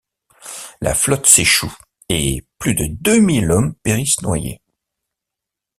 La 0.81 0.95
flotte 0.95 1.27
s'échoue 1.27 1.71
et 2.09 2.43
plus 2.57 2.73
de 2.73 2.87
deux 2.87 3.19
mille 3.19 3.51
hommes 3.51 3.75
périssent 3.83 4.23
noyés. 4.23 4.59